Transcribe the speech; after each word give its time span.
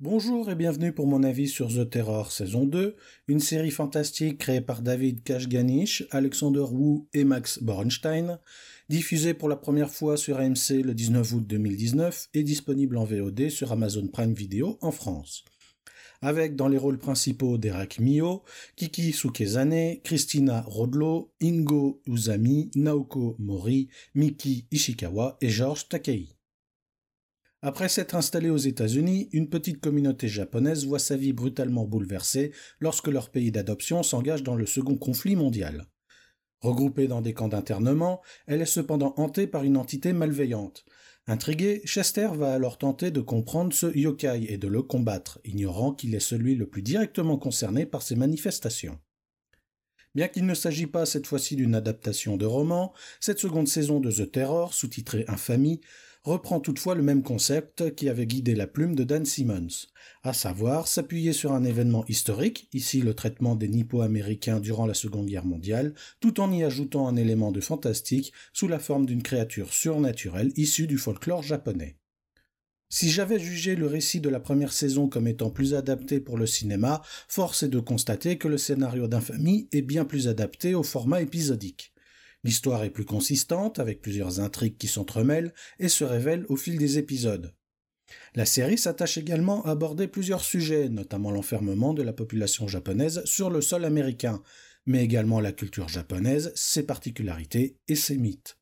Bonjour 0.00 0.48
et 0.48 0.54
bienvenue 0.54 0.92
pour 0.92 1.08
mon 1.08 1.24
avis 1.24 1.48
sur 1.48 1.74
The 1.74 1.90
Terror 1.90 2.30
saison 2.30 2.64
2, 2.64 2.94
une 3.26 3.40
série 3.40 3.72
fantastique 3.72 4.38
créée 4.38 4.60
par 4.60 4.80
David 4.80 5.24
Kashganich, 5.24 6.04
Alexander 6.12 6.66
Wu 6.70 7.08
et 7.14 7.24
Max 7.24 7.60
Borenstein, 7.60 8.38
diffusée 8.88 9.34
pour 9.34 9.48
la 9.48 9.56
première 9.56 9.90
fois 9.90 10.16
sur 10.16 10.38
AMC 10.38 10.84
le 10.84 10.94
19 10.94 11.32
août 11.32 11.44
2019 11.44 12.28
et 12.32 12.44
disponible 12.44 12.96
en 12.96 13.02
VOD 13.02 13.48
sur 13.48 13.72
Amazon 13.72 14.06
Prime 14.06 14.34
Video 14.34 14.78
en 14.82 14.92
France. 14.92 15.44
Avec 16.22 16.54
dans 16.54 16.68
les 16.68 16.78
rôles 16.78 16.98
principaux 16.98 17.58
Derek 17.58 17.98
Mio, 17.98 18.44
Kiki 18.76 19.12
Sukezane, 19.12 20.00
Christina 20.04 20.60
Rodlo, 20.68 21.32
Ingo 21.42 22.02
Uzami, 22.06 22.70
Naoko 22.76 23.34
Mori, 23.40 23.88
Miki 24.14 24.64
Ishikawa 24.70 25.38
et 25.40 25.48
George 25.48 25.88
Takei. 25.88 26.37
Après 27.60 27.88
s'être 27.88 28.14
installé 28.14 28.50
aux 28.50 28.56
États-Unis, 28.56 29.28
une 29.32 29.48
petite 29.48 29.80
communauté 29.80 30.28
japonaise 30.28 30.86
voit 30.86 31.00
sa 31.00 31.16
vie 31.16 31.32
brutalement 31.32 31.84
bouleversée 31.84 32.52
lorsque 32.78 33.08
leur 33.08 33.30
pays 33.30 33.50
d'adoption 33.50 34.04
s'engage 34.04 34.44
dans 34.44 34.54
le 34.54 34.64
second 34.64 34.96
conflit 34.96 35.34
mondial. 35.34 35.86
Regroupée 36.60 37.08
dans 37.08 37.20
des 37.20 37.34
camps 37.34 37.48
d'internement, 37.48 38.20
elle 38.46 38.62
est 38.62 38.66
cependant 38.66 39.12
hantée 39.16 39.48
par 39.48 39.64
une 39.64 39.76
entité 39.76 40.12
malveillante. 40.12 40.84
Intrigué, 41.26 41.82
Chester 41.84 42.28
va 42.32 42.54
alors 42.54 42.78
tenter 42.78 43.10
de 43.10 43.20
comprendre 43.20 43.72
ce 43.72 43.94
yokai 43.96 44.46
et 44.48 44.56
de 44.56 44.68
le 44.68 44.82
combattre, 44.82 45.40
ignorant 45.44 45.92
qu'il 45.92 46.14
est 46.14 46.20
celui 46.20 46.54
le 46.54 46.68
plus 46.68 46.82
directement 46.82 47.38
concerné 47.38 47.86
par 47.86 48.02
ces 48.02 48.14
manifestations. 48.14 48.98
Bien 50.14 50.28
qu'il 50.28 50.46
ne 50.46 50.54
s'agit 50.54 50.86
pas 50.86 51.06
cette 51.06 51.26
fois-ci 51.26 51.54
d'une 51.54 51.74
adaptation 51.74 52.36
de 52.36 52.46
roman, 52.46 52.92
cette 53.20 53.40
seconde 53.40 53.68
saison 53.68 54.00
de 54.00 54.10
The 54.10 54.30
Terror, 54.30 54.74
sous-titrée 54.74 55.24
Infamie, 55.28 55.80
reprend 56.22 56.60
toutefois 56.60 56.94
le 56.94 57.02
même 57.02 57.22
concept 57.22 57.94
qui 57.94 58.08
avait 58.08 58.26
guidé 58.26 58.54
la 58.54 58.66
plume 58.66 58.94
de 58.94 59.04
Dan 59.04 59.24
Simmons, 59.24 59.86
à 60.22 60.32
savoir 60.32 60.88
s'appuyer 60.88 61.32
sur 61.32 61.52
un 61.52 61.64
événement 61.64 62.04
historique, 62.06 62.68
ici 62.72 63.00
le 63.00 63.14
traitement 63.14 63.54
des 63.54 63.68
nippo-américains 63.68 64.60
durant 64.60 64.86
la 64.86 64.94
Seconde 64.94 65.26
Guerre 65.26 65.46
mondiale, 65.46 65.94
tout 66.20 66.40
en 66.40 66.52
y 66.52 66.64
ajoutant 66.64 67.08
un 67.08 67.16
élément 67.16 67.52
de 67.52 67.60
fantastique 67.60 68.32
sous 68.52 68.68
la 68.68 68.78
forme 68.78 69.06
d'une 69.06 69.22
créature 69.22 69.72
surnaturelle 69.72 70.52
issue 70.56 70.86
du 70.86 70.98
folklore 70.98 71.42
japonais. 71.42 71.96
Si 72.90 73.10
j'avais 73.10 73.38
jugé 73.38 73.76
le 73.76 73.86
récit 73.86 74.20
de 74.20 74.30
la 74.30 74.40
première 74.40 74.72
saison 74.72 75.08
comme 75.08 75.28
étant 75.28 75.50
plus 75.50 75.74
adapté 75.74 76.20
pour 76.20 76.38
le 76.38 76.46
cinéma, 76.46 77.02
force 77.28 77.62
est 77.62 77.68
de 77.68 77.80
constater 77.80 78.38
que 78.38 78.48
le 78.48 78.56
scénario 78.56 79.08
d'Infamie 79.08 79.68
est 79.72 79.82
bien 79.82 80.06
plus 80.06 80.26
adapté 80.26 80.74
au 80.74 80.82
format 80.82 81.20
épisodique. 81.20 81.92
L'histoire 82.44 82.84
est 82.84 82.90
plus 82.90 83.04
consistante, 83.04 83.78
avec 83.78 84.00
plusieurs 84.00 84.40
intrigues 84.40 84.76
qui 84.76 84.88
s'entremêlent 84.88 85.52
et 85.78 85.88
se 85.88 86.04
révèlent 86.04 86.46
au 86.48 86.56
fil 86.56 86.78
des 86.78 86.98
épisodes. 86.98 87.54
La 88.34 88.46
série 88.46 88.78
s'attache 88.78 89.18
également 89.18 89.64
à 89.64 89.72
aborder 89.72 90.08
plusieurs 90.08 90.42
sujets, 90.42 90.88
notamment 90.88 91.30
l'enfermement 91.30 91.94
de 91.94 92.02
la 92.02 92.12
population 92.12 92.68
japonaise 92.68 93.22
sur 93.24 93.50
le 93.50 93.60
sol 93.60 93.84
américain, 93.84 94.42
mais 94.86 95.04
également 95.04 95.40
la 95.40 95.52
culture 95.52 95.88
japonaise, 95.88 96.52
ses 96.54 96.84
particularités 96.84 97.76
et 97.88 97.96
ses 97.96 98.16
mythes. 98.16 98.56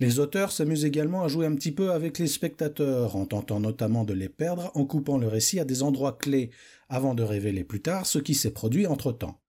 Les 0.00 0.18
auteurs 0.18 0.52
s'amusent 0.52 0.84
également 0.84 1.22
à 1.22 1.28
jouer 1.28 1.46
un 1.46 1.54
petit 1.54 1.72
peu 1.72 1.92
avec 1.92 2.18
les 2.18 2.26
spectateurs, 2.26 3.16
en 3.16 3.26
tentant 3.26 3.60
notamment 3.60 4.04
de 4.04 4.12
les 4.12 4.28
perdre 4.28 4.70
en 4.74 4.84
coupant 4.84 5.18
le 5.18 5.28
récit 5.28 5.60
à 5.60 5.64
des 5.64 5.82
endroits 5.82 6.18
clés, 6.18 6.50
avant 6.88 7.14
de 7.14 7.22
révéler 7.22 7.64
plus 7.64 7.80
tard 7.80 8.06
ce 8.06 8.18
qui 8.18 8.34
s'est 8.34 8.52
produit 8.52 8.86
entre-temps. 8.86 9.40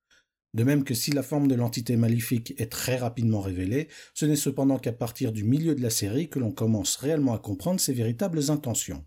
De 0.56 0.64
même 0.64 0.86
que 0.86 0.94
si 0.94 1.12
la 1.12 1.22
forme 1.22 1.50
de 1.50 1.56
l'entité 1.56 1.98
maléfique 1.98 2.54
est 2.58 2.72
très 2.72 2.96
rapidement 2.96 3.42
révélée, 3.42 3.90
ce 4.14 4.26
n'est 4.26 4.38
cependant 4.38 4.80
qu'à 4.80 4.94
partir 4.94 5.34
du 5.34 5.44
milieu 5.44 5.76
de 5.76 5.82
la 5.82 5.90
série 5.90 6.30
que 6.30 6.40
l'on 6.40 6.54
commence 6.54 6.96
réellement 6.96 7.34
à 7.34 7.40
comprendre 7.40 7.82
ses 7.82 7.92
véritables 7.92 8.50
intentions. 8.50 9.04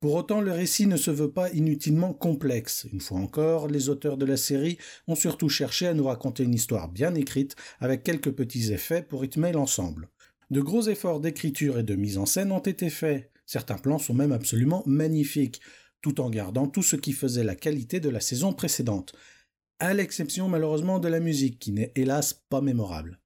Pour 0.00 0.14
autant, 0.14 0.40
le 0.40 0.52
récit 0.52 0.86
ne 0.86 0.96
se 0.96 1.10
veut 1.10 1.30
pas 1.30 1.52
inutilement 1.52 2.14
complexe. 2.14 2.86
Une 2.90 3.02
fois 3.02 3.18
encore, 3.18 3.68
les 3.68 3.90
auteurs 3.90 4.16
de 4.16 4.24
la 4.24 4.38
série 4.38 4.78
ont 5.06 5.14
surtout 5.14 5.50
cherché 5.50 5.86
à 5.86 5.92
nous 5.92 6.04
raconter 6.04 6.44
une 6.44 6.54
histoire 6.54 6.88
bien 6.88 7.14
écrite, 7.14 7.56
avec 7.78 8.02
quelques 8.02 8.32
petits 8.32 8.72
effets 8.72 9.02
pour 9.02 9.20
rythmer 9.20 9.52
l'ensemble. 9.52 10.08
De 10.50 10.62
gros 10.62 10.88
efforts 10.88 11.20
d'écriture 11.20 11.78
et 11.78 11.82
de 11.82 11.94
mise 11.94 12.16
en 12.16 12.24
scène 12.24 12.52
ont 12.52 12.58
été 12.60 12.88
faits. 12.88 13.30
Certains 13.44 13.76
plans 13.76 13.98
sont 13.98 14.14
même 14.14 14.32
absolument 14.32 14.82
magnifiques, 14.86 15.60
tout 16.00 16.22
en 16.22 16.30
gardant 16.30 16.66
tout 16.66 16.82
ce 16.82 16.96
qui 16.96 17.12
faisait 17.12 17.44
la 17.44 17.54
qualité 17.54 18.00
de 18.00 18.08
la 18.08 18.20
saison 18.20 18.54
précédente 18.54 19.12
à 19.78 19.94
l'exception 19.94 20.48
malheureusement 20.48 20.98
de 20.98 21.08
la 21.08 21.20
musique, 21.20 21.58
qui 21.58 21.72
n'est 21.72 21.92
hélas 21.94 22.32
pas 22.32 22.60
mémorable. 22.60 23.20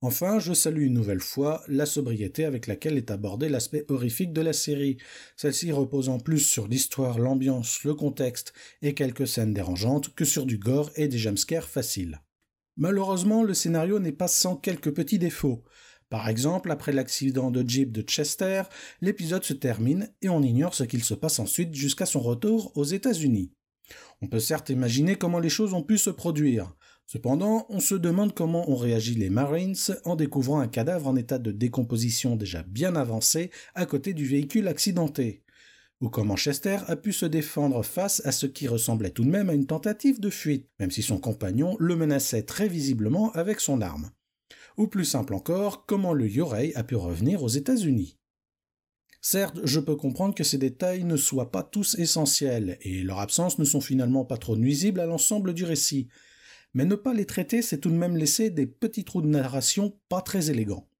Enfin, 0.00 0.38
je 0.38 0.52
salue 0.52 0.82
une 0.82 0.92
nouvelle 0.92 1.20
fois 1.20 1.62
la 1.66 1.86
sobriété 1.86 2.44
avec 2.44 2.66
laquelle 2.66 2.98
est 2.98 3.10
abordé 3.10 3.48
l'aspect 3.48 3.86
horrifique 3.88 4.34
de 4.34 4.42
la 4.42 4.52
série, 4.52 4.98
celle-ci 5.34 5.72
reposant 5.72 6.18
plus 6.18 6.40
sur 6.40 6.68
l'histoire, 6.68 7.18
l'ambiance, 7.18 7.84
le 7.84 7.94
contexte 7.94 8.52
et 8.82 8.92
quelques 8.92 9.26
scènes 9.26 9.54
dérangeantes 9.54 10.14
que 10.14 10.26
sur 10.26 10.44
du 10.44 10.58
gore 10.58 10.90
et 10.96 11.08
des 11.08 11.16
jumpscares 11.16 11.70
faciles. 11.70 12.20
Malheureusement, 12.76 13.44
le 13.44 13.54
scénario 13.54 13.98
n'est 13.98 14.12
pas 14.12 14.28
sans 14.28 14.56
quelques 14.56 14.92
petits 14.92 15.18
défauts. 15.18 15.64
Par 16.10 16.28
exemple, 16.28 16.70
après 16.70 16.92
l'accident 16.92 17.50
de 17.50 17.66
Jeep 17.66 17.90
de 17.90 18.02
Chester, 18.02 18.64
l'épisode 19.00 19.44
se 19.44 19.54
termine 19.54 20.12
et 20.20 20.28
on 20.28 20.42
ignore 20.42 20.74
ce 20.74 20.84
qu'il 20.84 21.02
se 21.02 21.14
passe 21.14 21.38
ensuite 21.38 21.74
jusqu'à 21.74 22.04
son 22.04 22.20
retour 22.20 22.72
aux 22.76 22.84
États-Unis. 22.84 23.52
On 24.22 24.26
peut 24.26 24.40
certes 24.40 24.70
imaginer 24.70 25.16
comment 25.16 25.40
les 25.40 25.48
choses 25.48 25.74
ont 25.74 25.82
pu 25.82 25.98
se 25.98 26.10
produire. 26.10 26.74
Cependant, 27.06 27.66
on 27.68 27.80
se 27.80 27.94
demande 27.94 28.34
comment 28.34 28.70
ont 28.70 28.76
réagi 28.76 29.14
les 29.14 29.28
Marines 29.28 29.76
en 30.04 30.16
découvrant 30.16 30.60
un 30.60 30.68
cadavre 30.68 31.06
en 31.06 31.16
état 31.16 31.38
de 31.38 31.52
décomposition 31.52 32.36
déjà 32.36 32.62
bien 32.62 32.96
avancé 32.96 33.50
à 33.74 33.84
côté 33.84 34.14
du 34.14 34.24
véhicule 34.24 34.68
accidenté. 34.68 35.42
Ou 36.00 36.08
comment 36.08 36.36
Chester 36.36 36.78
a 36.86 36.96
pu 36.96 37.12
se 37.12 37.26
défendre 37.26 37.82
face 37.82 38.20
à 38.24 38.32
ce 38.32 38.46
qui 38.46 38.68
ressemblait 38.68 39.10
tout 39.10 39.24
de 39.24 39.30
même 39.30 39.50
à 39.50 39.54
une 39.54 39.66
tentative 39.66 40.20
de 40.20 40.30
fuite, 40.30 40.68
même 40.80 40.90
si 40.90 41.02
son 41.02 41.18
compagnon 41.18 41.76
le 41.78 41.94
menaçait 41.94 42.42
très 42.42 42.68
visiblement 42.68 43.32
avec 43.32 43.60
son 43.60 43.80
arme. 43.80 44.10
Ou 44.76 44.86
plus 44.86 45.04
simple 45.04 45.34
encore, 45.34 45.86
comment 45.86 46.12
le 46.12 46.28
Yorei 46.28 46.72
a 46.74 46.82
pu 46.82 46.96
revenir 46.96 47.42
aux 47.42 47.48
États-Unis. 47.48 48.18
Certes, 49.26 49.60
je 49.64 49.80
peux 49.80 49.96
comprendre 49.96 50.34
que 50.34 50.44
ces 50.44 50.58
détails 50.58 51.02
ne 51.02 51.16
soient 51.16 51.50
pas 51.50 51.62
tous 51.62 51.94
essentiels, 51.94 52.76
et 52.82 53.02
leur 53.02 53.20
absence 53.20 53.58
ne 53.58 53.64
sont 53.64 53.80
finalement 53.80 54.26
pas 54.26 54.36
trop 54.36 54.54
nuisibles 54.54 55.00
à 55.00 55.06
l'ensemble 55.06 55.54
du 55.54 55.64
récit, 55.64 56.08
mais 56.74 56.84
ne 56.84 56.94
pas 56.94 57.14
les 57.14 57.24
traiter, 57.24 57.62
c'est 57.62 57.78
tout 57.78 57.88
de 57.88 57.96
même 57.96 58.18
laisser 58.18 58.50
des 58.50 58.66
petits 58.66 59.02
trous 59.02 59.22
de 59.22 59.26
narration 59.26 59.98
pas 60.10 60.20
très 60.20 60.50
élégants. 60.50 60.90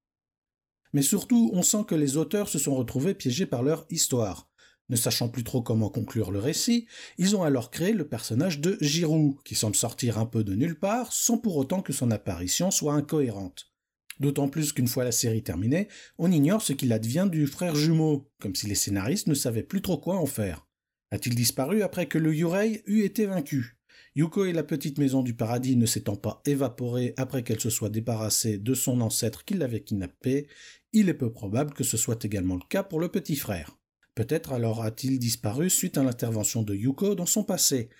Mais 0.95 1.03
surtout, 1.03 1.51
on 1.53 1.61
sent 1.61 1.85
que 1.87 1.95
les 1.95 2.17
auteurs 2.17 2.49
se 2.49 2.59
sont 2.59 2.75
retrouvés 2.75 3.13
piégés 3.13 3.45
par 3.45 3.63
leur 3.63 3.85
histoire. 3.91 4.49
Ne 4.89 4.97
sachant 4.97 5.29
plus 5.29 5.45
trop 5.45 5.61
comment 5.61 5.91
conclure 5.91 6.31
le 6.31 6.39
récit, 6.39 6.87
ils 7.19 7.37
ont 7.37 7.43
alors 7.43 7.71
créé 7.71 7.93
le 7.93 8.09
personnage 8.09 8.59
de 8.59 8.79
Giroud, 8.81 9.35
qui 9.45 9.55
semble 9.55 9.77
sortir 9.77 10.17
un 10.17 10.25
peu 10.25 10.45
de 10.45 10.55
nulle 10.55 10.79
part, 10.79 11.13
sans 11.13 11.37
pour 11.37 11.59
autant 11.59 11.83
que 11.83 11.93
son 11.93 12.11
apparition 12.11 12.71
soit 12.71 12.95
incohérente. 12.95 13.74
D'autant 14.21 14.49
plus 14.49 14.73
qu'une 14.73 14.89
fois 14.89 15.05
la 15.05 15.13
série 15.13 15.43
terminée, 15.43 15.89
on 16.19 16.31
ignore 16.31 16.63
ce 16.63 16.73
qu'il 16.73 16.93
advient 16.93 17.29
du 17.31 17.47
frère 17.47 17.75
jumeau, 17.75 18.31
comme 18.41 18.55
si 18.55 18.67
les 18.67 18.75
scénaristes 18.75 19.27
ne 19.27 19.35
savaient 19.35 19.63
plus 19.63 19.83
trop 19.83 19.99
quoi 19.99 20.17
en 20.17 20.27
faire. 20.27 20.67
A-t-il 21.11 21.35
disparu 21.35 21.83
après 21.83 22.07
que 22.07 22.19
le 22.19 22.35
Yurei 22.35 22.83
eût 22.87 23.03
été 23.03 23.27
vaincu? 23.27 23.79
Yuko 24.17 24.45
et 24.45 24.53
la 24.53 24.63
petite 24.63 24.99
maison 24.99 25.23
du 25.23 25.35
paradis 25.35 25.77
ne 25.77 25.87
s'étant 25.87 26.15
pas 26.15 26.41
évaporée 26.47 27.15
après 27.17 27.43
qu'elle 27.43 27.61
se 27.61 27.71
soit 27.71 27.89
débarrassée 27.89 28.59
de 28.59 28.75
son 28.75 29.01
ancêtre 29.01 29.45
qui 29.45 29.55
l'avait 29.55 29.83
kidnappé, 29.83 30.47
il 30.93 31.09
est 31.09 31.15
peu 31.15 31.33
probable 31.33 31.75
que 31.75 31.83
ce 31.83 31.97
soit 31.97 32.25
également 32.25 32.55
le 32.55 32.63
cas 32.69 32.85
pour 32.85 33.01
le 33.01 33.09
petit 33.09 33.35
frère. 33.35 33.77
Peut-être 34.15 34.53
alors 34.53 34.85
a-t-il 34.85 35.19
disparu 35.19 35.69
suite 35.69 35.99
à 35.99 36.05
l'intervention 36.05 36.63
de 36.63 36.77
Yuko 36.77 37.17
dans 37.17 37.27
son 37.27 37.43
passé. 37.43 37.91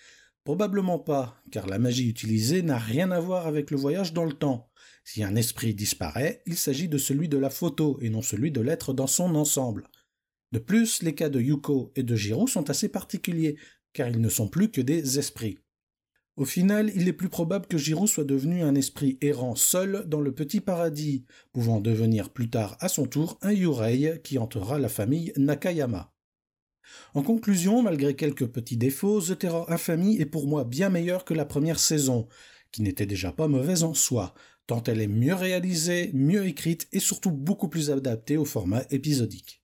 Probablement 0.45 0.99
pas, 0.99 1.41
car 1.51 1.67
la 1.67 1.79
magie 1.79 2.07
utilisée 2.07 2.63
n'a 2.63 2.77
rien 2.79 3.11
à 3.11 3.19
voir 3.19 3.47
avec 3.47 3.71
le 3.71 3.79
voyage 3.79 4.13
dans 4.13 4.27
le 4.27 4.35
temps. 4.35 4.71
Si 5.03 5.25
un 5.25 5.37
esprit 5.37 5.75
disparaît, 5.75 6.43
il 6.47 6.57
s'agit 6.57 6.89
de 6.89 6.99
celui 6.99 7.31
de 7.31 7.39
la 7.39 7.49
photo 7.49 7.99
et 8.03 8.11
non 8.11 8.21
celui 8.21 8.53
de 8.53 8.61
l'être 8.61 8.93
dans 8.93 9.07
son 9.07 9.35
ensemble. 9.37 9.89
De 10.53 10.59
plus, 10.59 11.03
les 11.03 11.15
cas 11.15 11.31
de 11.31 11.41
Yuko 11.41 11.93
et 11.97 12.03
de 12.03 12.15
Jiro 12.15 12.47
sont 12.47 12.69
assez 12.69 12.89
particuliers, 12.89 13.57
car 13.95 14.09
ils 14.09 14.21
ne 14.21 14.29
sont 14.29 14.49
plus 14.49 14.71
que 14.71 14.83
des 14.83 15.19
esprits. 15.19 15.59
Au 16.37 16.45
final, 16.45 16.93
il 16.95 17.09
est 17.09 17.13
plus 17.13 17.29
probable 17.29 17.67
que 17.67 17.79
Jiro 17.79 18.07
soit 18.07 18.25
devenu 18.25 18.63
un 18.63 18.75
esprit 18.75 19.19
errant 19.21 19.55
seul 19.55 20.05
dans 20.07 20.21
le 20.21 20.35
petit 20.35 20.61
paradis, 20.61 21.25
pouvant 21.53 21.81
devenir 21.81 22.31
plus 22.31 22.51
tard 22.51 22.77
à 22.81 22.89
son 22.89 23.07
tour 23.07 23.39
un 23.41 23.53
Yurei 23.53 24.21
qui 24.23 24.39
entrera 24.39 24.79
la 24.79 24.89
famille 24.89 25.33
Nakayama. 25.37 26.14
En 27.15 27.23
conclusion, 27.23 27.83
malgré 27.83 28.15
quelques 28.15 28.47
petits 28.47 28.77
défauts, 28.77 29.21
The 29.21 29.39
Terror 29.39 29.71
Infamie 29.71 30.21
est 30.21 30.27
pour 30.27 30.47
moi 30.47 30.65
bien 30.65 30.89
meilleur 30.91 31.25
que 31.25 31.35
la 31.35 31.45
première 31.45 31.79
saison, 31.79 32.29
qui 32.73 32.83
n'était 32.83 33.07
déjà 33.07 33.33
pas 33.33 33.49
mauvaise 33.49 33.85
en 33.85 33.95
soi, 33.95 34.35
tant 34.67 34.83
elle 34.85 35.01
est 35.01 35.09
mieux 35.09 35.35
réalisée, 35.35 36.11
mieux 36.13 36.47
écrite 36.47 36.89
et 36.93 37.01
surtout 37.01 37.31
beaucoup 37.31 37.69
plus 37.69 37.91
adaptée 37.91 38.37
au 38.37 38.45
format 38.45 38.83
épisodique. 38.91 39.64